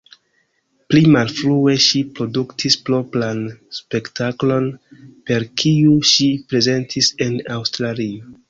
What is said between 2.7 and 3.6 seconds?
propran